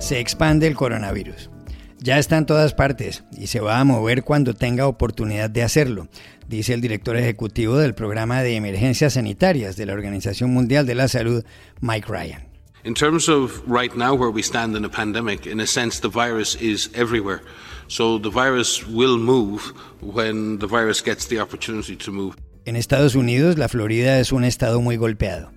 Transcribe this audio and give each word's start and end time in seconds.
Se 0.00 0.18
expande 0.18 0.66
el 0.66 0.74
coronavirus. 0.74 1.50
Ya 1.98 2.18
está 2.18 2.38
en 2.38 2.46
todas 2.46 2.72
partes 2.72 3.22
y 3.36 3.48
se 3.48 3.60
va 3.60 3.78
a 3.78 3.84
mover 3.84 4.24
cuando 4.24 4.54
tenga 4.54 4.86
oportunidad 4.86 5.50
de 5.50 5.62
hacerlo, 5.62 6.08
dice 6.48 6.72
el 6.72 6.80
director 6.80 7.16
ejecutivo 7.16 7.76
del 7.76 7.94
programa 7.94 8.42
de 8.42 8.56
emergencias 8.56 9.12
sanitarias 9.12 9.76
de 9.76 9.84
la 9.84 9.92
Organización 9.92 10.52
Mundial 10.52 10.86
de 10.86 10.94
la 10.94 11.06
Salud, 11.06 11.44
Mike 11.80 12.08
Ryan. 12.08 12.48
In 12.82 12.94
terms 12.94 13.28
of 13.28 13.62
right 13.66 13.94
now 13.94 14.14
where 14.14 14.32
we 14.32 14.42
stand 14.42 14.74
in 14.74 14.86
a 14.86 14.88
pandemic, 14.88 15.46
in 15.46 15.60
a 15.60 15.66
sense, 15.66 16.00
the 16.00 16.08
virus 16.08 16.56
is 16.62 16.90
everywhere. 16.94 17.42
So 17.88 18.18
the 18.18 18.30
virus 18.30 18.86
will 18.86 19.18
move 19.18 19.74
when 20.00 20.58
the 20.58 20.66
virus 20.66 21.02
gets 21.02 21.28
the 21.28 21.40
opportunity 21.40 21.94
to 21.96 22.10
move. 22.10 22.36
En 22.64 22.76
Estados 22.76 23.14
Unidos, 23.14 23.58
la 23.58 23.68
Florida 23.68 24.18
es 24.18 24.32
un 24.32 24.44
estado 24.44 24.80
muy 24.80 24.96
golpeado. 24.96 25.52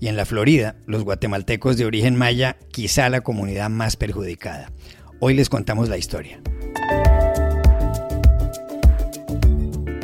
Y 0.00 0.08
en 0.08 0.16
la 0.16 0.24
Florida, 0.24 0.76
los 0.86 1.04
guatemaltecos 1.04 1.76
de 1.76 1.86
origen 1.86 2.16
maya, 2.16 2.56
quizá 2.70 3.08
la 3.08 3.20
comunidad 3.20 3.70
más 3.70 3.96
perjudicada. 3.96 4.70
Hoy 5.20 5.34
les 5.34 5.48
contamos 5.48 5.88
la 5.88 5.98
historia. 5.98 6.40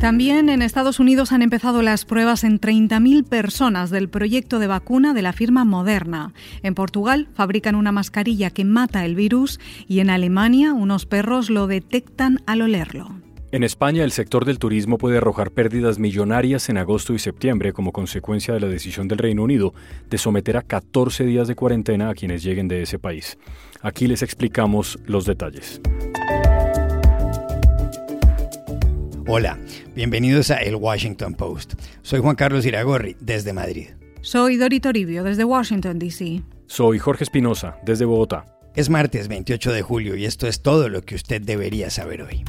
También 0.04 0.50
en 0.50 0.60
Estados 0.60 1.00
Unidos 1.00 1.32
han 1.32 1.40
empezado 1.40 1.80
las 1.80 2.04
pruebas 2.04 2.44
en 2.44 2.60
30.000 2.60 3.24
personas 3.24 3.88
del 3.88 4.10
proyecto 4.10 4.58
de 4.58 4.66
vacuna 4.66 5.14
de 5.14 5.22
la 5.22 5.32
firma 5.32 5.64
Moderna. 5.64 6.34
En 6.62 6.74
Portugal 6.74 7.28
fabrican 7.34 7.74
una 7.74 7.90
mascarilla 7.90 8.50
que 8.50 8.66
mata 8.66 9.06
el 9.06 9.14
virus 9.14 9.60
y 9.88 10.00
en 10.00 10.10
Alemania 10.10 10.74
unos 10.74 11.06
perros 11.06 11.48
lo 11.48 11.66
detectan 11.66 12.42
al 12.46 12.60
olerlo. 12.60 13.12
En 13.54 13.62
España, 13.62 14.02
el 14.02 14.10
sector 14.10 14.44
del 14.44 14.58
turismo 14.58 14.98
puede 14.98 15.18
arrojar 15.18 15.52
pérdidas 15.52 16.00
millonarias 16.00 16.68
en 16.70 16.76
agosto 16.76 17.14
y 17.14 17.20
septiembre 17.20 17.72
como 17.72 17.92
consecuencia 17.92 18.52
de 18.52 18.58
la 18.58 18.66
decisión 18.66 19.06
del 19.06 19.18
Reino 19.18 19.44
Unido 19.44 19.72
de 20.10 20.18
someter 20.18 20.56
a 20.56 20.62
14 20.62 21.22
días 21.22 21.46
de 21.46 21.54
cuarentena 21.54 22.10
a 22.10 22.14
quienes 22.14 22.42
lleguen 22.42 22.66
de 22.66 22.82
ese 22.82 22.98
país. 22.98 23.38
Aquí 23.80 24.08
les 24.08 24.22
explicamos 24.22 24.98
los 25.06 25.24
detalles. 25.24 25.80
Hola, 29.28 29.60
bienvenidos 29.94 30.50
a 30.50 30.56
El 30.56 30.74
Washington 30.74 31.34
Post. 31.34 31.74
Soy 32.02 32.18
Juan 32.18 32.34
Carlos 32.34 32.66
Iragorri, 32.66 33.14
desde 33.20 33.52
Madrid. 33.52 33.90
Soy 34.20 34.56
Dori 34.56 34.80
Toribio, 34.80 35.22
desde 35.22 35.44
Washington, 35.44 36.00
D.C. 36.00 36.42
Soy 36.66 36.98
Jorge 36.98 37.22
Espinosa, 37.22 37.76
desde 37.84 38.04
Bogotá. 38.04 38.46
Es 38.74 38.90
martes 38.90 39.28
28 39.28 39.70
de 39.70 39.82
julio 39.82 40.16
y 40.16 40.24
esto 40.24 40.48
es 40.48 40.60
todo 40.60 40.88
lo 40.88 41.02
que 41.02 41.14
usted 41.14 41.40
debería 41.40 41.88
saber 41.90 42.22
hoy. 42.22 42.42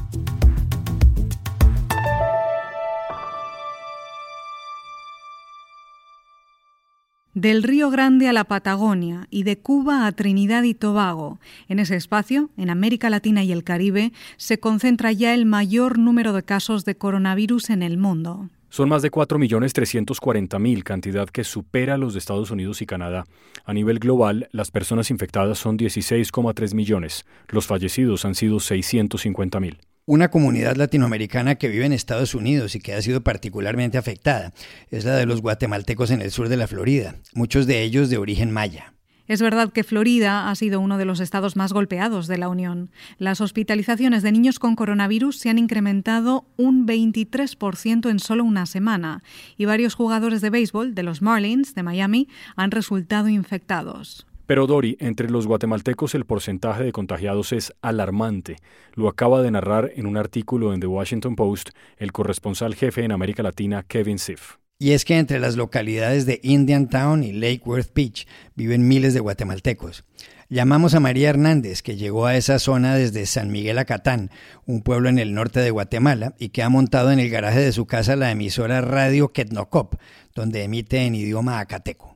Del 7.36 7.64
Río 7.64 7.90
Grande 7.90 8.30
a 8.30 8.34
la 8.34 8.46
Patagonia 8.46 9.28
y 9.30 9.44
de 9.44 9.58
Cuba 9.58 10.08
a 10.08 10.12
Trinidad 10.14 10.64
y 10.64 10.74
Tobago. 10.74 11.38
En 11.68 11.80
ese 11.80 11.98
espacio, 11.98 12.50
en 12.56 12.70
América 12.70 13.10
Latina 13.10 13.44
y 13.44 13.52
el 13.52 13.66
Caribe, 13.66 14.14
se 14.38 14.58
concentra 14.58 15.12
ya 15.12 15.34
el 15.34 15.46
mayor 15.46 16.00
número 16.00 16.32
de 16.32 16.44
casos 16.44 16.86
de 16.86 16.96
coronavirus 16.96 17.72
en 17.72 17.84
el 17.84 17.98
mundo. 17.98 18.50
Son 18.70 18.88
más 18.88 19.02
de 19.02 19.12
4.340.000, 19.12 20.84
cantidad 20.84 21.28
que 21.28 21.44
supera 21.44 21.98
los 21.98 22.14
de 22.14 22.20
Estados 22.20 22.52
Unidos 22.52 22.82
y 22.82 22.86
Canadá. 22.86 23.26
A 23.66 23.74
nivel 23.74 24.00
global, 24.00 24.48
las 24.54 24.72
personas 24.72 25.12
infectadas 25.12 25.58
son 25.60 25.78
16,3 25.78 26.74
millones. 26.74 27.26
Los 27.50 27.68
fallecidos 27.68 28.24
han 28.24 28.36
sido 28.36 28.60
650.000 28.60 29.80
una 30.08 30.30
comunidad 30.30 30.76
latinoamericana 30.76 31.56
que 31.56 31.68
vive 31.68 31.86
en 31.86 31.94
Estados 31.94 32.36
Unidos 32.36 32.76
y 32.76 32.80
que 32.80 32.94
ha 32.94 33.02
sido 33.02 33.22
particularmente 33.22 33.98
afectada. 33.98 34.54
Es 34.92 35.04
la 35.04 35.16
de 35.16 35.26
los 35.26 35.42
guatemaltecos 35.42 36.12
en 36.12 36.22
el 36.22 36.32
sur 36.32 36.48
de 36.48 36.58
la 36.58 36.68
Florida, 36.68 37.16
muchos 37.34 37.66
de 37.66 37.82
ellos 37.82 38.10
de 38.10 38.18
origen 38.18 38.52
maya. 38.52 38.94
Es 39.28 39.42
verdad 39.42 39.74
que 39.74 39.84
Florida 39.84 40.52
ha 40.52 40.56
sido 40.56 40.80
uno 40.80 41.00
de 41.00 41.06
los 41.06 41.20
estados 41.20 41.56
más 41.56 41.74
golpeados 41.74 42.28
de 42.28 42.38
la 42.38 42.48
Unión. 42.48 42.92
Las 43.18 43.42
hospitalizaciones 43.42 44.22
de 44.22 44.32
niños 44.32 44.60
con 44.60 44.76
coronavirus 44.76 45.40
se 45.40 45.50
han 45.50 45.58
incrementado 45.58 46.46
un 46.58 46.86
23% 46.86 48.12
en 48.12 48.20
solo 48.20 48.44
una 48.44 48.68
semana 48.68 49.24
y 49.58 49.66
varios 49.66 49.96
jugadores 49.96 50.42
de 50.42 50.52
béisbol 50.52 50.94
de 50.94 51.02
los 51.02 51.24
Marlins 51.24 51.74
de 51.74 51.82
Miami 51.82 52.28
han 52.56 52.70
resultado 52.70 53.28
infectados. 53.28 54.28
Pero 54.46 54.68
Dori, 54.68 54.96
entre 55.00 55.30
los 55.30 55.48
guatemaltecos 55.48 56.14
el 56.14 56.26
porcentaje 56.26 56.84
de 56.84 56.92
contagiados 56.92 57.52
es 57.52 57.74
alarmante. 57.82 58.58
Lo 58.94 59.08
acaba 59.08 59.42
de 59.42 59.52
narrar 59.52 59.92
en 59.96 60.06
un 60.06 60.18
artículo 60.18 60.74
en 60.74 60.80
The 60.80 60.88
Washington 60.88 61.36
Post 61.36 61.70
el 61.98 62.12
corresponsal 62.12 62.76
jefe 62.76 63.04
en 63.04 63.12
América 63.12 63.42
Latina, 63.42 63.84
Kevin 63.88 64.20
Siff. 64.20 64.58
Y 64.78 64.92
es 64.92 65.06
que 65.06 65.18
entre 65.18 65.40
las 65.40 65.56
localidades 65.56 66.26
de 66.26 66.42
Indiantown 66.44 67.24
y 67.24 67.32
Lake 67.32 67.62
Worth 67.66 67.94
Beach 67.96 68.28
viven 68.56 68.88
miles 68.88 69.14
de 69.14 69.22
guatemaltecos. 69.22 70.04
Llamamos 70.48 70.94
a 70.94 71.00
María 71.00 71.30
Hernández, 71.30 71.82
que 71.82 71.96
llegó 71.96 72.28
a 72.28 72.36
esa 72.36 72.60
zona 72.60 72.96
desde 72.96 73.26
San 73.26 73.52
Miguel 73.52 73.80
Acatán, 73.80 74.30
un 74.68 74.84
pueblo 74.84 75.10
en 75.10 75.18
el 75.18 75.34
norte 75.34 75.60
de 75.60 75.72
Guatemala, 75.72 76.36
y 76.38 76.50
que 76.50 76.62
ha 76.62 76.70
montado 76.70 77.12
en 77.12 77.20
el 77.20 77.32
garaje 77.32 77.62
de 77.62 77.72
su 77.72 77.88
casa 77.88 78.16
la 78.16 78.30
emisora 78.30 78.82
Radio 78.82 79.30
Ketnocop, 79.30 79.96
donde 80.36 80.64
emite 80.64 81.00
en 81.06 81.16
idioma 81.16 81.60
acateco. 81.60 82.15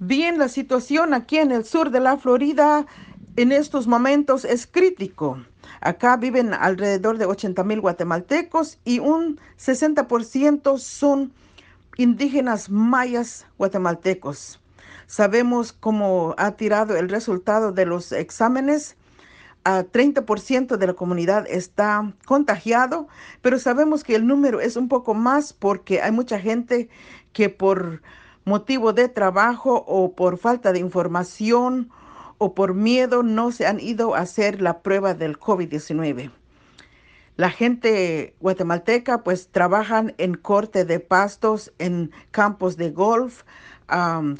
Bien, 0.00 0.38
la 0.38 0.48
situación 0.48 1.12
aquí 1.12 1.38
en 1.38 1.50
el 1.50 1.64
sur 1.64 1.90
de 1.90 1.98
la 1.98 2.18
Florida 2.18 2.86
en 3.34 3.50
estos 3.50 3.88
momentos 3.88 4.44
es 4.44 4.64
crítico. 4.64 5.42
Acá 5.80 6.16
viven 6.16 6.54
alrededor 6.54 7.18
de 7.18 7.24
80 7.24 7.64
mil 7.64 7.80
guatemaltecos 7.80 8.78
y 8.84 9.00
un 9.00 9.40
60% 9.58 10.78
son 10.78 11.32
indígenas 11.96 12.70
mayas 12.70 13.44
guatemaltecos. 13.58 14.60
Sabemos 15.08 15.72
cómo 15.72 16.36
ha 16.38 16.52
tirado 16.52 16.96
el 16.96 17.08
resultado 17.08 17.72
de 17.72 17.84
los 17.84 18.12
exámenes. 18.12 18.96
A 19.64 19.82
30% 19.82 20.76
de 20.76 20.86
la 20.86 20.94
comunidad 20.94 21.44
está 21.48 22.14
contagiado, 22.24 23.08
pero 23.42 23.58
sabemos 23.58 24.04
que 24.04 24.14
el 24.14 24.28
número 24.28 24.60
es 24.60 24.76
un 24.76 24.86
poco 24.86 25.14
más 25.14 25.52
porque 25.52 26.00
hay 26.00 26.12
mucha 26.12 26.38
gente 26.38 26.88
que 27.32 27.48
por 27.48 28.00
motivo 28.48 28.92
de 28.92 29.08
trabajo 29.08 29.84
o 29.86 30.14
por 30.14 30.38
falta 30.38 30.72
de 30.72 30.80
información 30.80 31.90
o 32.38 32.54
por 32.54 32.74
miedo 32.74 33.22
no 33.22 33.52
se 33.52 33.66
han 33.66 33.78
ido 33.78 34.14
a 34.14 34.20
hacer 34.20 34.60
la 34.62 34.80
prueba 34.80 35.14
del 35.14 35.38
COVID-19. 35.38 36.30
La 37.36 37.50
gente 37.50 38.34
guatemalteca 38.40 39.22
pues 39.22 39.48
trabajan 39.48 40.14
en 40.18 40.34
corte 40.34 40.84
de 40.84 40.98
pastos, 40.98 41.72
en 41.78 42.10
campos 42.32 42.76
de 42.76 42.90
golf, 42.90 43.44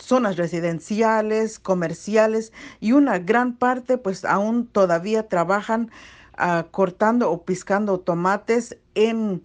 zonas 0.00 0.36
residenciales, 0.36 1.58
comerciales 1.58 2.52
y 2.80 2.92
una 2.92 3.18
gran 3.18 3.54
parte 3.54 3.98
pues 3.98 4.24
aún 4.24 4.66
todavía 4.66 5.28
trabajan 5.28 5.90
ah, 6.36 6.66
cortando 6.70 7.30
o 7.30 7.44
piscando 7.44 8.00
tomates 8.00 8.76
en 8.94 9.42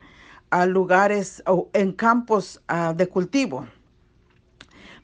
lugares 0.67 1.41
o 1.45 1.69
en 1.73 1.93
campos 1.93 2.61
ah, 2.67 2.93
de 2.95 3.07
cultivo. 3.07 3.67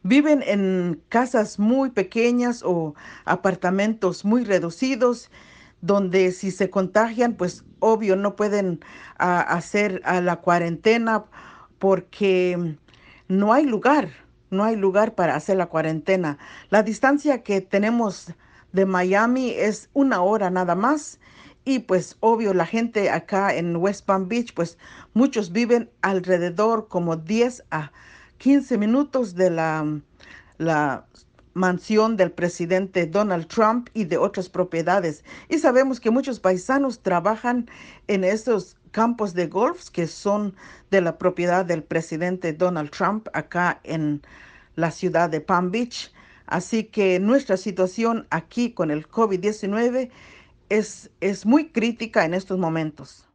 Viven 0.04 0.44
en 0.44 1.01
casas 1.10 1.60
muy 1.60 1.90
pequeñas 1.90 2.63
o 2.63 2.96
apartamentos 3.25 4.24
muy 4.24 4.44
reducidos 4.44 5.30
donde 5.81 6.31
si 6.31 6.51
se 6.51 6.69
contagian, 6.69 7.34
pues 7.34 7.63
obvio 7.80 8.16
no 8.16 8.36
pueden 8.36 8.80
ah, 9.18 9.42
hacer 9.42 10.01
a 10.06 10.22
la 10.22 10.38
cuarentena 10.38 11.25
porque 11.80 12.78
no 13.28 13.54
hay 13.54 13.66
lugar, 13.66 14.10
no 14.50 14.63
hay 14.63 14.75
lugar 14.75 15.16
para 15.16 15.36
hacer 15.36 15.57
la 15.57 15.68
cuarentena. 15.68 16.38
La 16.69 16.84
distancia 16.84 17.44
que 17.44 17.62
tenemos 17.62 18.34
de 18.72 18.86
Miami 18.86 19.52
es 19.52 19.90
una 19.94 20.22
hora 20.22 20.50
nada 20.50 20.75
más 20.75 21.19
y 21.66 21.80
pues 21.80 22.18
obvio 22.19 22.54
la 22.54 22.66
gente 22.66 23.10
acá 23.10 23.54
en 23.54 23.75
West 23.75 24.06
Palm 24.06 24.28
Beach, 24.28 24.54
pues 24.54 24.78
muchos 25.13 25.52
viven 25.52 25.90
alrededor 26.02 26.88
como 26.88 27.16
10 27.16 27.66
a 27.72 27.92
15 28.39 28.77
minutos 28.77 29.36
de 29.36 29.51
la, 29.51 30.01
la 30.57 31.06
mansión 31.53 32.18
del 32.18 32.31
presidente 32.31 33.06
Donald 33.06 33.47
Trump 33.47 33.89
y 33.94 34.06
de 34.06 34.18
otras 34.18 34.50
propiedades. 34.50 35.24
Y 35.50 35.59
sabemos 35.59 36.00
que 36.00 36.09
muchos 36.09 36.39
paisanos 36.39 37.01
trabajan 37.01 37.69
en 38.07 38.24
esos 38.24 38.77
campos 38.91 39.33
de 39.33 39.47
golf 39.47 39.89
que 39.89 40.07
son 40.07 40.56
de 40.89 41.01
la 41.01 41.18
propiedad 41.18 41.65
del 41.65 41.83
presidente 41.83 42.53
Donald 42.53 42.89
Trump 42.91 43.27
acá 43.33 43.80
en 43.83 44.21
la 44.75 44.92
ciudad 44.92 45.30
de 45.30 45.42
Palm 45.42 45.69
Beach. 45.71 46.12
Así 46.47 46.85
que 46.85 47.19
nuestra 47.19 47.57
situación 47.57 48.25
aquí 48.31 48.71
con 48.71 48.89
el 48.89 49.07
COVID-19 49.07 50.09
es, 50.69 51.12
es 51.19 51.45
muy 51.45 51.69
crítica 51.69 52.25
en 52.25 52.33
estos 52.33 52.57
momentos. 52.57 53.27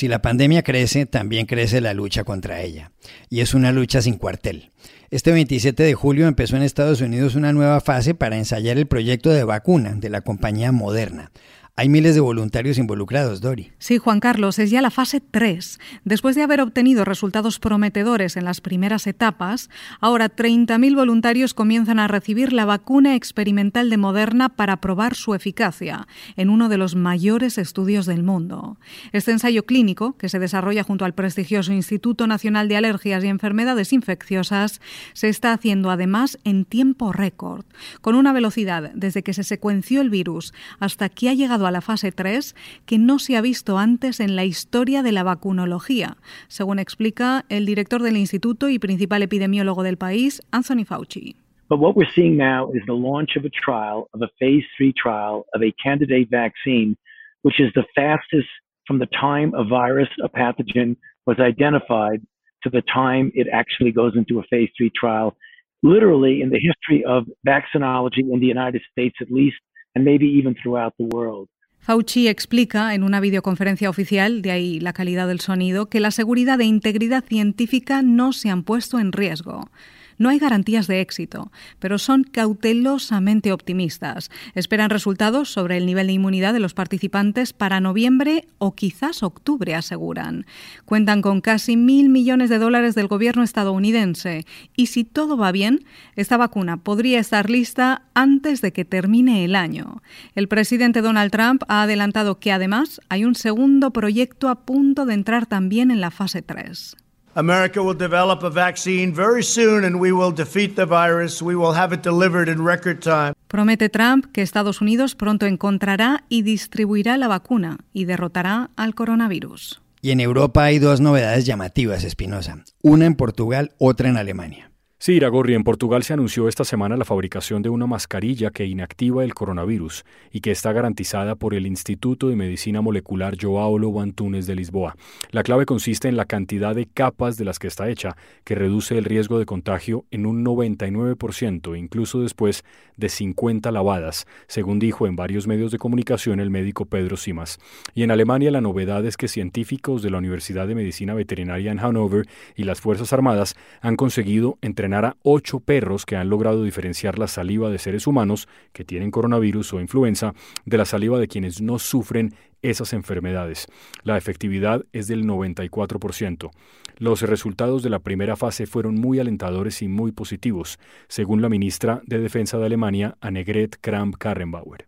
Si 0.00 0.08
la 0.08 0.22
pandemia 0.22 0.62
crece, 0.62 1.04
también 1.04 1.44
crece 1.44 1.82
la 1.82 1.92
lucha 1.92 2.24
contra 2.24 2.62
ella. 2.62 2.90
Y 3.28 3.40
es 3.40 3.52
una 3.52 3.70
lucha 3.70 4.00
sin 4.00 4.16
cuartel. 4.16 4.70
Este 5.10 5.30
27 5.30 5.82
de 5.82 5.92
julio 5.92 6.26
empezó 6.26 6.56
en 6.56 6.62
Estados 6.62 7.02
Unidos 7.02 7.34
una 7.34 7.52
nueva 7.52 7.82
fase 7.82 8.14
para 8.14 8.38
ensayar 8.38 8.78
el 8.78 8.86
proyecto 8.86 9.28
de 9.28 9.44
vacuna 9.44 9.96
de 9.96 10.08
la 10.08 10.22
compañía 10.22 10.72
Moderna. 10.72 11.32
Hay 11.80 11.88
miles 11.88 12.14
de 12.14 12.20
voluntarios 12.20 12.76
involucrados, 12.76 13.40
Dori. 13.40 13.72
Sí, 13.78 13.96
Juan 13.96 14.20
Carlos, 14.20 14.58
es 14.58 14.70
ya 14.70 14.82
la 14.82 14.90
fase 14.90 15.22
3. 15.22 15.78
Después 16.04 16.36
de 16.36 16.42
haber 16.42 16.60
obtenido 16.60 17.06
resultados 17.06 17.58
prometedores 17.58 18.36
en 18.36 18.44
las 18.44 18.60
primeras 18.60 19.06
etapas, 19.06 19.70
ahora 19.98 20.28
30.000 20.28 20.94
voluntarios 20.94 21.54
comienzan 21.54 21.98
a 21.98 22.06
recibir 22.06 22.52
la 22.52 22.66
vacuna 22.66 23.16
experimental 23.16 23.88
de 23.88 23.96
Moderna 23.96 24.50
para 24.50 24.76
probar 24.82 25.14
su 25.14 25.32
eficacia 25.34 26.06
en 26.36 26.50
uno 26.50 26.68
de 26.68 26.76
los 26.76 26.96
mayores 26.96 27.56
estudios 27.56 28.04
del 28.04 28.24
mundo. 28.24 28.76
Este 29.12 29.32
ensayo 29.32 29.64
clínico, 29.64 30.18
que 30.18 30.28
se 30.28 30.38
desarrolla 30.38 30.82
junto 30.84 31.06
al 31.06 31.14
prestigioso 31.14 31.72
Instituto 31.72 32.26
Nacional 32.26 32.68
de 32.68 32.76
Alergias 32.76 33.24
y 33.24 33.28
Enfermedades 33.28 33.94
Infecciosas, 33.94 34.82
se 35.14 35.30
está 35.30 35.54
haciendo 35.54 35.90
además 35.90 36.38
en 36.44 36.66
tiempo 36.66 37.14
récord, 37.14 37.64
con 38.02 38.16
una 38.16 38.34
velocidad 38.34 38.90
desde 38.92 39.22
que 39.22 39.32
se 39.32 39.44
secuenció 39.44 40.02
el 40.02 40.10
virus 40.10 40.52
hasta 40.78 41.08
que 41.08 41.30
ha 41.30 41.32
llegado 41.32 41.66
a 41.66 41.69
la 41.70 41.80
fase 41.80 42.12
3 42.12 42.54
que 42.86 42.98
no 42.98 43.18
se 43.18 43.36
ha 43.36 43.40
visto 43.40 43.78
antes 43.78 44.20
en 44.20 44.36
la 44.36 44.44
historia 44.44 45.02
de 45.02 45.12
la 45.12 45.22
vacunología, 45.22 46.16
según 46.48 46.78
explica 46.78 47.44
el 47.48 47.66
director 47.66 48.02
del 48.02 48.16
instituto 48.16 48.68
y 48.68 48.78
principal 48.78 49.22
epidemiólogo 49.22 49.82
del 49.82 49.96
país, 49.96 50.42
Anthony 50.50 50.84
Fauci. 50.84 51.36
But 51.68 51.78
what 51.78 51.94
we're 51.94 52.12
seeing 52.14 52.36
now 52.36 52.72
is 52.72 52.82
the 52.86 52.94
launch 52.94 53.36
of 53.36 53.44
a 53.44 53.50
trial, 53.50 54.08
of 54.12 54.22
a 54.22 54.28
phase 54.40 54.64
3 54.76 54.92
trial 54.92 55.46
of 55.54 55.62
a 55.62 55.72
candidate 55.82 56.28
vaccine, 56.28 56.96
which 57.42 57.60
is 57.60 57.72
the 57.74 57.84
fastest 57.94 58.48
from 58.86 58.98
the 58.98 59.06
time 59.06 59.52
a 59.54 59.62
virus, 59.62 60.08
a 60.20 60.28
pathogen, 60.28 60.96
was 61.26 61.38
identified 61.38 62.20
to 62.64 62.70
the 62.70 62.82
time 62.92 63.30
it 63.36 63.46
actually 63.52 63.92
goes 63.92 64.14
into 64.16 64.40
a 64.40 64.42
phase 64.50 64.68
3 64.76 64.90
trial. 64.90 65.36
Literally, 65.82 66.42
in 66.42 66.50
the 66.50 66.58
history 66.58 67.04
of 67.04 67.24
vaccinology 67.46 68.28
in 68.32 68.40
the 68.40 68.46
United 68.46 68.82
States, 68.90 69.14
at 69.20 69.30
least, 69.30 69.56
and 69.94 70.04
maybe 70.04 70.26
even 70.26 70.56
throughout 70.60 70.94
the 70.98 71.08
world. 71.12 71.48
Fauci 71.80 72.28
explica 72.28 72.94
en 72.94 73.02
una 73.02 73.20
videoconferencia 73.20 73.88
oficial, 73.88 74.42
de 74.42 74.50
ahí 74.50 74.80
la 74.80 74.92
calidad 74.92 75.26
del 75.26 75.40
sonido, 75.40 75.86
que 75.86 75.98
la 75.98 76.10
seguridad 76.10 76.60
e 76.60 76.64
integridad 76.64 77.24
científica 77.24 78.02
no 78.02 78.34
se 78.34 78.50
han 78.50 78.62
puesto 78.62 78.98
en 78.98 79.12
riesgo. 79.12 79.70
No 80.20 80.28
hay 80.28 80.38
garantías 80.38 80.86
de 80.86 81.00
éxito, 81.00 81.50
pero 81.78 81.96
son 81.98 82.24
cautelosamente 82.24 83.52
optimistas. 83.52 84.30
Esperan 84.54 84.90
resultados 84.90 85.48
sobre 85.48 85.78
el 85.78 85.86
nivel 85.86 86.08
de 86.08 86.12
inmunidad 86.12 86.52
de 86.52 86.60
los 86.60 86.74
participantes 86.74 87.54
para 87.54 87.80
noviembre 87.80 88.46
o 88.58 88.74
quizás 88.74 89.22
octubre, 89.22 89.74
aseguran. 89.74 90.44
Cuentan 90.84 91.22
con 91.22 91.40
casi 91.40 91.78
mil 91.78 92.10
millones 92.10 92.50
de 92.50 92.58
dólares 92.58 92.94
del 92.94 93.06
gobierno 93.06 93.42
estadounidense 93.42 94.44
y 94.76 94.88
si 94.88 95.04
todo 95.04 95.38
va 95.38 95.52
bien, 95.52 95.86
esta 96.16 96.36
vacuna 96.36 96.76
podría 96.76 97.18
estar 97.18 97.48
lista 97.48 98.02
antes 98.12 98.60
de 98.60 98.74
que 98.74 98.84
termine 98.84 99.46
el 99.46 99.56
año. 99.56 100.02
El 100.34 100.48
presidente 100.48 101.00
Donald 101.00 101.32
Trump 101.32 101.62
ha 101.66 101.84
adelantado 101.84 102.40
que 102.40 102.52
además 102.52 103.00
hay 103.08 103.24
un 103.24 103.36
segundo 103.36 103.90
proyecto 103.90 104.50
a 104.50 104.66
punto 104.66 105.06
de 105.06 105.14
entrar 105.14 105.46
también 105.46 105.90
en 105.90 106.02
la 106.02 106.10
fase 106.10 106.42
3. 106.42 106.94
America 107.34 107.80
will 107.80 107.96
develop 107.96 108.42
a 108.42 108.50
vaccine 108.50 109.14
very 109.14 109.42
soon 109.42 109.84
and 109.84 110.00
we 110.00 110.10
will 110.10 110.32
defeat 110.32 110.74
the 110.74 110.84
virus. 110.84 111.40
We 111.40 111.54
will 111.54 111.74
have 111.74 111.94
it 111.94 112.02
delivered 112.02 112.48
in 112.48 112.64
record 112.64 113.02
time. 113.02 113.34
Promete 113.46 113.88
Trump 113.88 114.32
que 114.32 114.42
Estados 114.42 114.80
Unidos 114.80 115.14
pronto 115.14 115.46
encontrará 115.46 116.24
y 116.28 116.42
distribuirá 116.42 117.16
la 117.16 117.28
vacuna 117.28 117.78
y 117.92 118.04
derrotará 118.04 118.70
al 118.76 118.94
coronavirus. 118.94 119.80
Y 120.02 120.10
en 120.10 120.20
Europa 120.20 120.64
hay 120.64 120.78
dos 120.78 121.00
novedades 121.00 121.46
llamativas, 121.46 122.04
Espinosa. 122.04 122.64
Una 122.82 123.06
en 123.06 123.14
Portugal, 123.14 123.72
otra 123.78 124.08
en 124.08 124.16
Alemania. 124.16 124.69
Sí, 125.02 125.14
Iragorri, 125.14 125.54
en 125.54 125.64
Portugal 125.64 126.02
se 126.02 126.12
anunció 126.12 126.46
esta 126.46 126.62
semana 126.62 126.94
la 126.94 127.06
fabricación 127.06 127.62
de 127.62 127.70
una 127.70 127.86
mascarilla 127.86 128.50
que 128.50 128.66
inactiva 128.66 129.24
el 129.24 129.32
coronavirus 129.32 130.04
y 130.30 130.42
que 130.42 130.50
está 130.50 130.74
garantizada 130.74 131.36
por 131.36 131.54
el 131.54 131.66
Instituto 131.66 132.28
de 132.28 132.36
Medicina 132.36 132.82
Molecular 132.82 133.34
Joao 133.40 133.78
Lobo 133.78 134.02
Antunes 134.02 134.46
de 134.46 134.56
Lisboa. 134.56 134.96
La 135.30 135.42
clave 135.42 135.64
consiste 135.64 136.08
en 136.08 136.18
la 136.18 136.26
cantidad 136.26 136.74
de 136.74 136.84
capas 136.84 137.38
de 137.38 137.46
las 137.46 137.58
que 137.58 137.66
está 137.66 137.88
hecha, 137.88 138.14
que 138.44 138.54
reduce 138.54 138.98
el 138.98 139.06
riesgo 139.06 139.38
de 139.38 139.46
contagio 139.46 140.04
en 140.10 140.26
un 140.26 140.44
99%, 140.44 141.78
incluso 141.78 142.20
después 142.20 142.62
de 142.98 143.08
50 143.08 143.72
lavadas, 143.72 144.26
según 144.48 144.78
dijo 144.78 145.06
en 145.06 145.16
varios 145.16 145.46
medios 145.46 145.72
de 145.72 145.78
comunicación 145.78 146.40
el 146.40 146.50
médico 146.50 146.84
Pedro 146.84 147.16
Simas. 147.16 147.58
Y 147.94 148.02
en 148.02 148.10
Alemania 148.10 148.50
la 148.50 148.60
novedad 148.60 149.06
es 149.06 149.16
que 149.16 149.28
científicos 149.28 150.02
de 150.02 150.10
la 150.10 150.18
Universidad 150.18 150.68
de 150.68 150.74
Medicina 150.74 151.14
Veterinaria 151.14 151.72
en 151.72 151.78
Hannover 151.78 152.26
y 152.54 152.64
las 152.64 152.82
Fuerzas 152.82 153.14
Armadas 153.14 153.56
han 153.80 153.96
conseguido 153.96 154.58
entrenar 154.60 154.89
a 154.94 155.16
ocho 155.22 155.60
perros 155.60 156.04
que 156.04 156.16
han 156.16 156.28
logrado 156.28 156.64
diferenciar 156.64 157.18
la 157.18 157.26
saliva 157.26 157.70
de 157.70 157.78
seres 157.78 158.06
humanos 158.06 158.48
que 158.72 158.84
tienen 158.84 159.10
coronavirus 159.10 159.74
o 159.74 159.80
influenza 159.80 160.34
de 160.64 160.76
la 160.76 160.84
saliva 160.84 161.18
de 161.18 161.28
quienes 161.28 161.60
no 161.60 161.78
sufren 161.78 162.34
esas 162.62 162.92
enfermedades. 162.92 163.66
La 164.02 164.16
efectividad 164.16 164.84
es 164.92 165.06
del 165.06 165.24
94%. 165.24 166.50
Los 166.98 167.22
resultados 167.22 167.82
de 167.82 167.90
la 167.90 168.00
primera 168.00 168.36
fase 168.36 168.66
fueron 168.66 168.96
muy 168.96 169.18
alentadores 169.18 169.80
y 169.80 169.88
muy 169.88 170.12
positivos, 170.12 170.78
según 171.08 171.40
la 171.40 171.48
ministra 171.48 172.02
de 172.04 172.18
Defensa 172.18 172.58
de 172.58 172.66
Alemania, 172.66 173.16
Annegret 173.20 173.78
Kramp-Karrenbauer. 173.80 174.86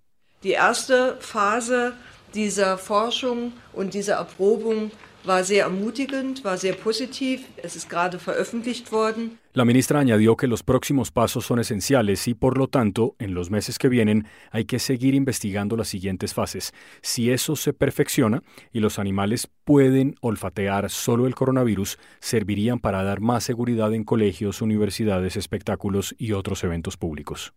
Erprobung 4.08 4.90
war 5.24 5.44
sehr 5.44 5.64
ermutigend, 5.64 6.44
war 6.44 6.58
sehr 6.58 6.74
positiv. 6.74 7.42
Es 7.62 7.88
gerade 7.88 8.18
veröffentlicht 8.18 8.92
worden. 8.92 9.38
La 9.54 9.64
ministra 9.66 10.00
añadió 10.00 10.34
que 10.36 10.46
los 10.46 10.62
próximos 10.62 11.10
pasos 11.10 11.44
son 11.44 11.58
esenciales 11.58 12.26
y, 12.26 12.34
por 12.34 12.56
lo 12.56 12.68
tanto, 12.68 13.16
en 13.18 13.34
los 13.34 13.50
meses 13.50 13.78
que 13.78 13.90
vienen 13.90 14.26
hay 14.50 14.64
que 14.64 14.78
seguir 14.78 15.14
investigando 15.14 15.76
las 15.76 15.88
siguientes 15.88 16.32
fases. 16.32 16.72
Si 17.02 17.30
eso 17.30 17.54
se 17.54 17.74
perfecciona 17.74 18.42
y 18.72 18.80
los 18.80 18.98
animales 18.98 19.48
pueden 19.64 20.14
olfatear 20.22 20.88
solo 20.90 21.26
el 21.26 21.34
coronavirus, 21.34 21.98
servirían 22.20 22.78
para 22.78 23.02
dar 23.02 23.20
más 23.20 23.44
seguridad 23.44 23.92
en 23.92 24.04
colegios, 24.04 24.62
universidades, 24.62 25.36
espectáculos 25.36 26.14
y 26.16 26.32
otros 26.32 26.64
eventos 26.64 26.96
públicos. 26.96 27.52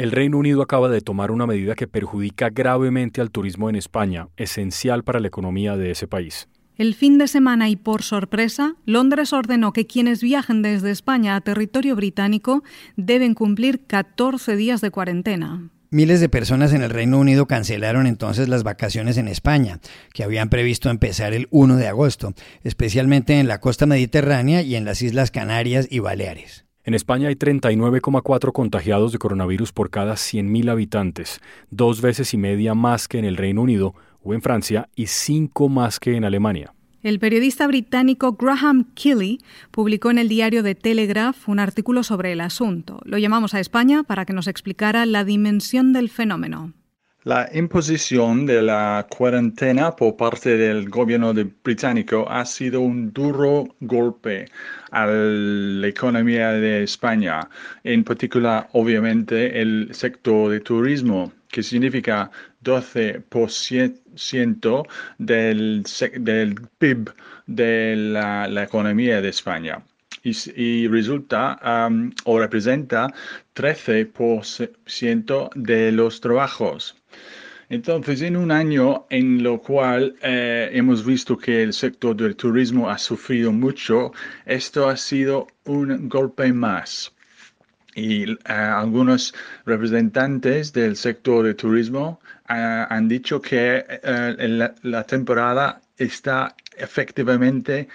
El 0.00 0.12
Reino 0.12 0.38
Unido 0.38 0.62
acaba 0.62 0.88
de 0.88 1.02
tomar 1.02 1.30
una 1.30 1.46
medida 1.46 1.74
que 1.74 1.86
perjudica 1.86 2.48
gravemente 2.48 3.20
al 3.20 3.30
turismo 3.30 3.68
en 3.68 3.76
España, 3.76 4.28
esencial 4.38 5.04
para 5.04 5.20
la 5.20 5.28
economía 5.28 5.76
de 5.76 5.90
ese 5.90 6.08
país. 6.08 6.48
El 6.78 6.94
fin 6.94 7.18
de 7.18 7.28
semana 7.28 7.68
y 7.68 7.76
por 7.76 8.00
sorpresa, 8.00 8.76
Londres 8.86 9.34
ordenó 9.34 9.74
que 9.74 9.86
quienes 9.86 10.22
viajen 10.22 10.62
desde 10.62 10.90
España 10.90 11.36
a 11.36 11.42
territorio 11.42 11.96
británico 11.96 12.64
deben 12.96 13.34
cumplir 13.34 13.84
14 13.86 14.56
días 14.56 14.80
de 14.80 14.90
cuarentena. 14.90 15.68
Miles 15.90 16.20
de 16.20 16.30
personas 16.30 16.72
en 16.72 16.80
el 16.80 16.88
Reino 16.88 17.18
Unido 17.18 17.44
cancelaron 17.44 18.06
entonces 18.06 18.48
las 18.48 18.62
vacaciones 18.62 19.18
en 19.18 19.28
España, 19.28 19.80
que 20.14 20.24
habían 20.24 20.48
previsto 20.48 20.88
empezar 20.88 21.34
el 21.34 21.46
1 21.50 21.76
de 21.76 21.88
agosto, 21.88 22.32
especialmente 22.64 23.38
en 23.38 23.48
la 23.48 23.60
costa 23.60 23.84
mediterránea 23.84 24.62
y 24.62 24.76
en 24.76 24.86
las 24.86 25.02
Islas 25.02 25.30
Canarias 25.30 25.88
y 25.90 25.98
Baleares. 25.98 26.69
En 26.90 26.94
España 26.94 27.28
hay 27.28 27.36
39,4 27.36 28.50
contagiados 28.50 29.12
de 29.12 29.18
coronavirus 29.18 29.70
por 29.70 29.90
cada 29.90 30.14
100.000 30.14 30.72
habitantes, 30.72 31.40
dos 31.70 32.00
veces 32.00 32.34
y 32.34 32.36
media 32.36 32.74
más 32.74 33.06
que 33.06 33.20
en 33.20 33.24
el 33.24 33.36
Reino 33.36 33.62
Unido 33.62 33.94
o 34.24 34.34
en 34.34 34.42
Francia 34.42 34.88
y 34.96 35.06
cinco 35.06 35.68
más 35.68 36.00
que 36.00 36.16
en 36.16 36.24
Alemania. 36.24 36.74
El 37.04 37.20
periodista 37.20 37.68
británico 37.68 38.32
Graham 38.32 38.86
Kelly 38.96 39.38
publicó 39.70 40.10
en 40.10 40.18
el 40.18 40.28
diario 40.28 40.64
The 40.64 40.74
Telegraph 40.74 41.48
un 41.48 41.60
artículo 41.60 42.02
sobre 42.02 42.32
el 42.32 42.40
asunto. 42.40 42.98
Lo 43.04 43.18
llamamos 43.18 43.54
a 43.54 43.60
España 43.60 44.02
para 44.02 44.24
que 44.24 44.32
nos 44.32 44.48
explicara 44.48 45.06
la 45.06 45.22
dimensión 45.22 45.92
del 45.92 46.10
fenómeno. 46.10 46.72
La 47.24 47.50
imposición 47.52 48.46
de 48.46 48.62
la 48.62 49.06
cuarentena 49.10 49.94
por 49.94 50.16
parte 50.16 50.56
del 50.56 50.88
gobierno 50.88 51.34
británico 51.62 52.26
ha 52.26 52.46
sido 52.46 52.80
un 52.80 53.12
duro 53.12 53.68
golpe 53.80 54.46
a 54.90 55.04
la 55.06 55.86
economía 55.86 56.52
de 56.52 56.82
España, 56.82 57.46
en 57.84 58.04
particular, 58.04 58.70
obviamente, 58.72 59.60
el 59.60 59.90
sector 59.92 60.50
de 60.50 60.60
turismo. 60.60 61.30
que 61.48 61.62
significa 61.62 62.30
12% 62.64 64.86
del, 65.18 65.84
del 66.20 66.54
PIB 66.78 67.12
de 67.46 67.96
la, 67.96 68.62
economía 68.62 69.20
de 69.20 69.28
España. 69.28 69.82
Y, 70.22 70.86
resulta 70.88 71.58
o 72.24 72.38
representa 72.38 73.12
13% 73.54 75.50
de 75.54 75.92
los 75.92 76.20
trabajos. 76.20 76.99
Entonces, 77.70 78.20
en 78.22 78.36
un 78.36 78.50
año 78.50 79.06
en 79.08 79.42
lo 79.42 79.62
cual 79.62 80.16
eh, 80.22 80.68
hemos 80.72 81.04
visto 81.04 81.38
que 81.38 81.62
el 81.62 81.72
sector 81.72 82.14
del 82.16 82.36
turismo 82.36 82.90
ha 82.90 82.98
sufrido 82.98 83.52
mucho, 83.52 84.12
esto 84.44 84.88
ha 84.88 84.96
sido 84.96 85.46
un 85.64 86.08
golpe 86.08 86.52
más 86.52 87.14
y 87.94 88.32
eh, 88.32 88.36
algunos 88.46 89.34
representantes 89.66 90.72
del 90.72 90.96
sector 90.96 91.44
de 91.44 91.54
turismo 91.54 92.20
eh, 92.48 92.86
han 92.88 93.08
dicho 93.08 93.40
que 93.40 93.84
eh, 93.88 94.70
la, 94.82 95.04
temporada 95.04 95.80
está 95.96 96.54
efectivamente 96.76 97.88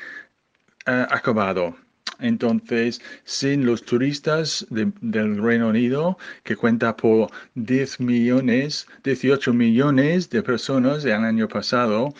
acabado. 0.85 1.75
Entonces, 2.19 3.01
sin 3.23 3.65
los 3.65 3.83
turistas 3.83 4.65
del 4.69 5.41
Reino 5.41 5.69
Unido, 5.69 6.17
que 6.43 6.55
cuenta 6.55 6.95
por 6.95 7.29
10 7.55 7.99
millones, 7.99 8.87
18 9.03 9.53
millones 9.53 10.29
de 10.29 10.43
personas 10.43 11.05
el 11.05 11.13
año 11.13 11.47
pasado, 11.47 12.13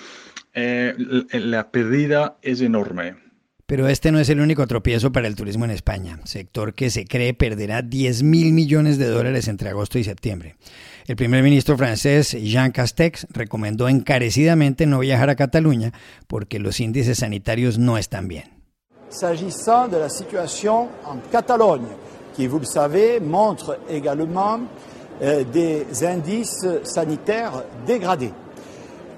la 0.54 1.70
pérdida 1.72 2.38
es 2.42 2.62
enorme. 2.62 3.16
Pero 3.68 3.88
este 3.88 4.12
no 4.12 4.20
es 4.20 4.30
el 4.30 4.42
único 4.42 4.68
tropiezo 4.68 5.12
para 5.12 5.28
el 5.28 5.36
turismo 5.36 5.66
en 5.66 5.72
España, 5.72 6.20
sector 6.26 6.76
que 6.76 6.92
se 6.92 7.06
cree 7.06 7.34
perderá 7.34 7.82
10 7.82 8.22
mil 8.22 8.54
millones 8.54 9.00
de 9.00 9.08
dólares 9.08 9.48
entre 9.48 9.70
agosto 9.70 9.98
y 9.98 10.04
septiembre. 10.04 10.56
El 11.08 11.16
primer 11.16 11.42
ministro 11.42 11.76
francés 11.76 12.32
Jean 12.32 12.72
Castex 12.72 13.26
recomendó 13.32 13.90
encarecidamente 13.90 14.86
no 14.86 15.00
viajar 15.00 15.32
a 15.32 15.36
Cataluña 15.36 15.94
porque 16.28 16.60
los 16.60 16.80
índices 16.80 17.20
sanitarios 17.20 17.80
no 17.80 17.98
están 17.98 18.28
bien. 18.28 18.55
S'agissant 19.16 19.88
de 19.88 19.96
la 19.96 20.10
situation 20.10 20.90
en 21.06 21.16
Catalogne, 21.32 21.88
qui, 22.34 22.48
vous 22.48 22.60
le 22.60 22.66
savez, 22.66 23.22
montre 23.22 23.80
également 23.90 24.60
euh, 25.22 25.46
des 25.46 25.86
indices 26.04 26.68
sanitaires 26.84 27.64
dégradés. 27.88 28.34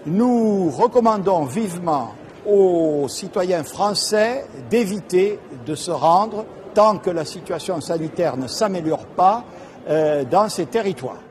Nous 0.05 0.69
recommandons 0.69 1.45
vivement 1.45 2.13
aux 2.45 3.07
citoyens 3.07 3.63
français 3.63 4.45
d'éviter 4.69 5.39
de 5.65 5.73
se 5.73 5.89
rendre 5.89 6.45
tant 6.75 6.99
que 6.99 7.09
la 7.09 7.25
situation 7.25 7.81
sanitaire 7.81 8.37
ne 8.37 8.45
s'améliore 8.45 9.07
pas 9.07 9.43
euh, 9.89 10.23
dans 10.25 10.47
ces 10.47 10.67
territoires. 10.67 11.23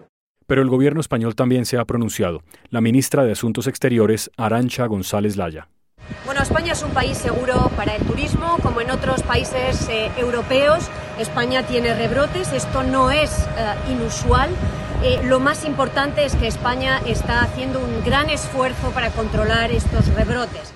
Pero 0.49 0.61
el 0.61 0.69
gobierno 0.69 1.01
español 1.01 1.37
también 1.37 1.67
se 1.67 1.79
ha 1.79 1.85
pronunciado. 1.85 2.43
La 2.71 2.81
ministra 2.81 3.25
de 3.25 3.31
Asuntos 3.31 3.69
Exteriores, 3.69 4.29
Arancha 4.37 4.87
González 4.89 5.37
Laya. 5.37 5.69
Bueno, 6.25 6.43
España 6.43 6.73
es 6.73 6.83
un 6.83 6.91
país 6.91 7.17
seguro 7.17 7.71
para 7.77 7.95
el 7.95 8.03
turismo, 8.05 8.59
como 8.63 8.81
en 8.81 8.91
otros 8.91 9.23
países 9.23 9.89
eh, 9.89 10.11
europeos. 10.17 10.89
España 11.19 11.63
tiene 11.63 11.95
rebrotes, 11.95 12.53
esto 12.53 12.83
no 12.83 13.11
es 13.11 13.31
eh, 13.31 13.93
inusual. 13.93 14.51
Eh, 15.03 15.21
lo 15.25 15.41
más 15.41 15.65
importante 15.65 16.25
es 16.25 16.35
que 16.35 16.49
España 16.49 17.01
está 17.07 17.43
haciendo 17.43 17.79
un 17.79 18.05
gran 18.05 18.29
esfuerzo 18.29 18.91
para 18.91 19.11
controlar 19.11 19.71
estos 19.71 20.09
rebrotes. 20.15 20.73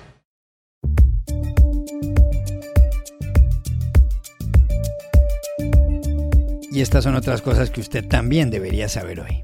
Y 6.71 6.81
estas 6.81 7.03
son 7.03 7.15
otras 7.15 7.41
cosas 7.41 7.69
que 7.69 7.81
usted 7.81 8.07
también 8.07 8.49
debería 8.49 8.87
saber 8.87 9.19
hoy. 9.19 9.43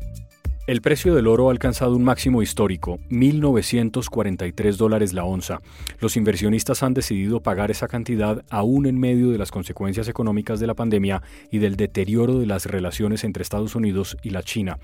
El 0.67 0.81
precio 0.81 1.15
del 1.15 1.27
oro 1.27 1.47
ha 1.47 1.51
alcanzado 1.53 1.95
un 1.95 2.03
máximo 2.03 2.41
histórico, 2.41 2.99
1.943 3.09 4.75
dólares 4.75 5.13
la 5.13 5.23
onza. 5.23 5.61
Los 6.01 6.17
inversionistas 6.17 6.83
han 6.83 6.93
decidido 6.93 7.39
pagar 7.39 7.71
esa 7.71 7.87
cantidad 7.87 8.43
aún 8.49 8.85
en 8.85 8.99
medio 8.99 9.31
de 9.31 9.37
las 9.37 9.49
consecuencias 9.49 10.09
económicas 10.09 10.59
de 10.59 10.67
la 10.67 10.73
pandemia 10.73 11.23
y 11.51 11.59
del 11.59 11.77
deterioro 11.77 12.37
de 12.37 12.47
las 12.47 12.65
relaciones 12.65 13.23
entre 13.23 13.43
Estados 13.43 13.75
Unidos 13.75 14.17
y 14.23 14.31
la 14.31 14.43
China. 14.43 14.77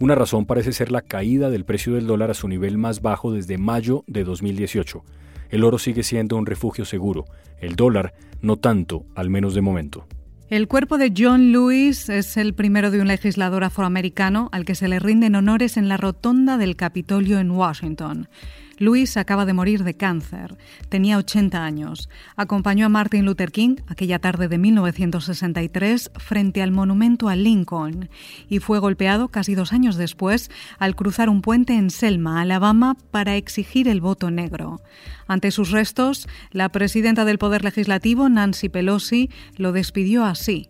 Una 0.00 0.16
razón 0.16 0.44
parece 0.44 0.72
ser 0.72 0.90
la 0.90 1.02
caída 1.02 1.50
del 1.50 1.64
precio 1.64 1.94
del 1.94 2.08
dólar 2.08 2.32
a 2.32 2.34
su 2.34 2.48
nivel 2.48 2.76
más 2.76 3.00
bajo 3.00 3.30
desde 3.30 3.58
mayo 3.58 4.02
de 4.08 4.24
2018. 4.24 5.04
El 5.50 5.62
oro 5.62 5.78
sigue 5.78 6.02
siendo 6.02 6.34
un 6.34 6.46
refugio 6.46 6.84
seguro, 6.84 7.26
el 7.60 7.76
dólar 7.76 8.12
no 8.42 8.56
tanto, 8.56 9.04
al 9.14 9.30
menos 9.30 9.54
de 9.54 9.60
momento. 9.60 10.04
El 10.50 10.66
cuerpo 10.66 10.96
de 10.96 11.12
John 11.14 11.52
Lewis 11.52 12.08
es 12.08 12.38
el 12.38 12.54
primero 12.54 12.90
de 12.90 13.02
un 13.02 13.08
legislador 13.08 13.64
afroamericano 13.64 14.48
al 14.50 14.64
que 14.64 14.74
se 14.74 14.88
le 14.88 14.98
rinden 14.98 15.34
honores 15.34 15.76
en 15.76 15.90
la 15.90 15.98
rotonda 15.98 16.56
del 16.56 16.74
Capitolio 16.74 17.38
en 17.38 17.50
Washington. 17.50 18.30
Luis 18.78 19.16
acaba 19.16 19.44
de 19.44 19.52
morir 19.52 19.82
de 19.82 19.94
cáncer. 19.94 20.56
Tenía 20.88 21.18
80 21.18 21.64
años. 21.64 22.08
Acompañó 22.36 22.86
a 22.86 22.88
Martin 22.88 23.24
Luther 23.24 23.50
King 23.50 23.76
aquella 23.88 24.20
tarde 24.20 24.46
de 24.46 24.56
1963 24.58 26.12
frente 26.16 26.62
al 26.62 26.70
monumento 26.70 27.28
a 27.28 27.34
Lincoln 27.34 28.08
y 28.48 28.60
fue 28.60 28.78
golpeado 28.78 29.28
casi 29.28 29.54
dos 29.54 29.72
años 29.72 29.96
después 29.96 30.50
al 30.78 30.94
cruzar 30.94 31.28
un 31.28 31.42
puente 31.42 31.74
en 31.74 31.90
Selma, 31.90 32.40
Alabama, 32.40 32.96
para 33.10 33.36
exigir 33.36 33.88
el 33.88 34.00
voto 34.00 34.30
negro. 34.30 34.80
Ante 35.26 35.50
sus 35.50 35.70
restos, 35.72 36.28
la 36.52 36.68
presidenta 36.70 37.24
del 37.24 37.38
Poder 37.38 37.64
Legislativo, 37.64 38.28
Nancy 38.28 38.68
Pelosi, 38.68 39.30
lo 39.56 39.72
despidió 39.72 40.24
así. 40.24 40.68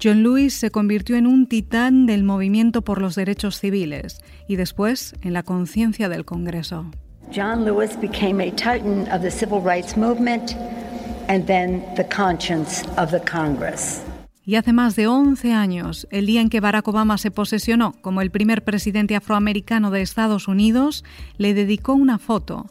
John 0.00 0.22
Lewis 0.22 0.54
se 0.54 0.70
convirtió 0.70 1.16
en 1.16 1.26
un 1.26 1.48
titán 1.48 2.06
del 2.06 2.22
movimiento 2.22 2.82
por 2.82 3.02
los 3.02 3.16
derechos 3.16 3.58
civiles 3.58 4.20
y 4.46 4.54
después 4.54 5.16
en 5.22 5.32
la 5.32 5.42
conciencia 5.42 6.08
del 6.08 6.24
Congreso. 6.24 6.88
John 7.30 7.64
Lewis 7.64 7.94
became 8.00 8.40
a 8.40 8.50
titan 8.50 9.06
of 9.12 9.22
the 9.22 9.30
civil 9.30 9.60
rights 9.60 9.96
movement 9.96 10.56
and 11.28 11.46
then 11.46 11.84
the 11.96 12.04
conscience 12.04 12.84
of 12.96 13.10
the 13.10 13.20
Congress. 13.20 14.02
Y 14.46 14.56
hace 14.56 14.72
más 14.72 14.96
de 14.96 15.06
11 15.06 15.52
años, 15.52 16.08
el 16.10 16.24
día 16.24 16.40
en 16.40 16.48
que 16.48 16.60
Barack 16.60 16.88
Obama 16.88 17.18
se 17.18 17.30
posesionó 17.30 17.92
como 18.00 18.22
el 18.22 18.30
primer 18.30 18.64
presidente 18.64 19.14
afroamericano 19.14 19.90
de 19.90 20.00
Estados 20.00 20.48
Unidos, 20.48 21.04
le 21.36 21.52
dedicó 21.52 21.92
una 21.92 22.18
foto. 22.18 22.66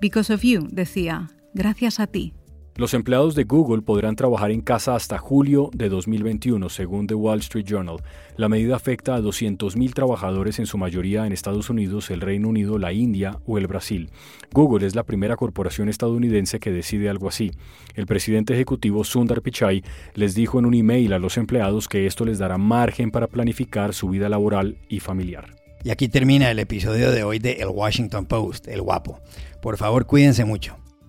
Because 0.00 0.32
of 0.32 0.42
you, 0.42 0.66
decía, 0.72 1.30
gracias 1.54 2.00
a 2.00 2.08
ti. 2.08 2.34
Los 2.76 2.94
empleados 2.94 3.34
de 3.34 3.44
Google 3.44 3.82
podrán 3.82 4.16
trabajar 4.16 4.50
en 4.50 4.62
casa 4.62 4.94
hasta 4.94 5.18
julio 5.18 5.70
de 5.74 5.88
2021, 5.88 6.68
según 6.70 7.06
The 7.06 7.14
Wall 7.14 7.40
Street 7.40 7.66
Journal. 7.66 7.96
La 8.36 8.48
medida 8.48 8.76
afecta 8.76 9.16
a 9.16 9.20
200.000 9.20 9.92
trabajadores, 9.92 10.58
en 10.58 10.66
su 10.66 10.78
mayoría 10.78 11.26
en 11.26 11.32
Estados 11.32 11.68
Unidos, 11.68 12.10
el 12.10 12.22
Reino 12.22 12.48
Unido, 12.48 12.78
la 12.78 12.92
India 12.92 13.38
o 13.44 13.58
el 13.58 13.66
Brasil. 13.66 14.10
Google 14.52 14.86
es 14.86 14.94
la 14.94 15.02
primera 15.02 15.36
corporación 15.36 15.88
estadounidense 15.88 16.58
que 16.58 16.70
decide 16.70 17.10
algo 17.10 17.28
así. 17.28 17.50
El 17.94 18.06
presidente 18.06 18.54
ejecutivo 18.54 19.04
Sundar 19.04 19.42
Pichai 19.42 19.82
les 20.14 20.34
dijo 20.34 20.58
en 20.58 20.64
un 20.64 20.74
email 20.74 21.12
a 21.12 21.18
los 21.18 21.36
empleados 21.36 21.86
que 21.86 22.06
esto 22.06 22.24
les 22.24 22.38
dará 22.38 22.56
margen 22.56 23.10
para 23.10 23.26
planificar 23.26 23.92
su 23.92 24.08
vida 24.08 24.28
laboral 24.28 24.78
y 24.88 25.00
familiar. 25.00 25.54
Y 25.82 25.90
aquí 25.90 26.08
termina 26.08 26.50
el 26.50 26.58
episodio 26.58 27.10
de 27.10 27.24
hoy 27.24 27.38
de 27.38 27.52
El 27.52 27.68
Washington 27.68 28.26
Post, 28.26 28.68
El 28.68 28.82
Guapo. 28.82 29.20
Por 29.60 29.76
favor, 29.76 30.06
cuídense 30.06 30.44
mucho. 30.44 30.79